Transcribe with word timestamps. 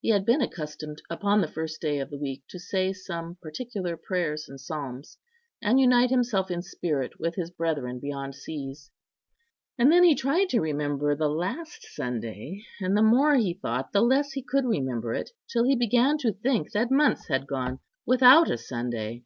He 0.00 0.08
had 0.08 0.24
been 0.26 0.42
accustomed 0.42 1.02
upon 1.08 1.40
the 1.40 1.46
first 1.46 1.80
day 1.80 2.00
of 2.00 2.10
the 2.10 2.18
week 2.18 2.42
to 2.48 2.58
say 2.58 2.92
some 2.92 3.36
particular 3.40 3.96
prayers 3.96 4.48
and 4.48 4.60
psalms, 4.60 5.18
and 5.62 5.78
unite 5.78 6.10
himself 6.10 6.50
in 6.50 6.62
spirit 6.62 7.20
with 7.20 7.36
his 7.36 7.52
brethren 7.52 8.00
beyond 8.00 8.34
seas. 8.34 8.90
And 9.78 9.92
then 9.92 10.02
he 10.02 10.16
tried 10.16 10.48
to 10.48 10.60
remember 10.60 11.14
the 11.14 11.28
last 11.28 11.86
Sunday; 11.94 12.64
and 12.80 12.96
the 12.96 13.02
more 13.02 13.36
he 13.36 13.54
thought, 13.54 13.92
the 13.92 14.02
less 14.02 14.32
he 14.32 14.42
could 14.42 14.64
remember 14.64 15.14
it, 15.14 15.30
till 15.48 15.62
he 15.62 15.76
began 15.76 16.18
to 16.18 16.32
think 16.32 16.72
that 16.72 16.90
months 16.90 17.28
had 17.28 17.46
gone 17.46 17.78
without 18.04 18.50
a 18.50 18.58
Sunday. 18.58 19.22